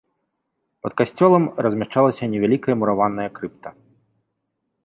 [0.85, 3.69] Пад касцёлам размяшчалася невялікая мураваная крыпта.